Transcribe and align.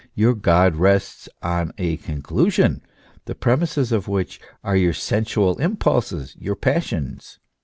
Your 0.15 0.33
God 0.33 0.77
rests 0.77 1.29
on 1.43 1.73
a 1.77 1.95
conclu 1.97 2.51
sion, 2.51 2.81
the 3.25 3.35
premisses 3.35 3.91
of 3.91 4.07
which 4.07 4.41
are 4.63 4.75
your 4.75 4.93
sensual 4.93 5.59
impulses, 5.59 6.35
your 6.39 6.55
passions. 6.55 7.37